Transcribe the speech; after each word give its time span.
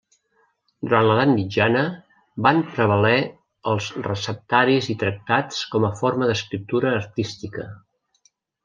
Durant 0.85 1.03
l'edat 1.09 1.33
mitjana 1.39 1.83
van 2.47 2.63
prevaler 2.71 3.13
els 3.75 3.91
receptaris 4.09 4.91
i 4.95 4.97
tractats 5.05 5.63
com 5.77 5.89
a 5.91 5.95
forma 6.03 6.33
d'escriptura 6.33 6.95
artística. 7.05 7.73